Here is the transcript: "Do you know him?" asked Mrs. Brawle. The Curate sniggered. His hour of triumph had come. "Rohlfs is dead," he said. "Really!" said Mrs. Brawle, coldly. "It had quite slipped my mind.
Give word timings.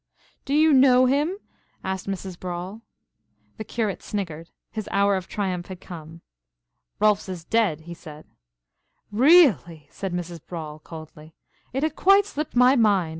"Do 0.45 0.55
you 0.55 0.73
know 0.73 1.05
him?" 1.05 1.37
asked 1.83 2.07
Mrs. 2.07 2.35
Brawle. 2.35 2.81
The 3.57 3.63
Curate 3.63 4.01
sniggered. 4.01 4.49
His 4.71 4.89
hour 4.91 5.15
of 5.15 5.27
triumph 5.27 5.67
had 5.67 5.79
come. 5.79 6.21
"Rohlfs 6.99 7.29
is 7.29 7.45
dead," 7.45 7.81
he 7.81 7.93
said. 7.93 8.25
"Really!" 9.11 9.85
said 9.91 10.11
Mrs. 10.11 10.39
Brawle, 10.43 10.79
coldly. 10.83 11.35
"It 11.71 11.83
had 11.83 11.95
quite 11.95 12.25
slipped 12.25 12.55
my 12.55 12.75
mind. 12.75 13.09